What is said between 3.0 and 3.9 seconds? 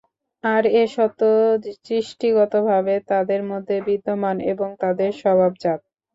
তাদের মধ্যে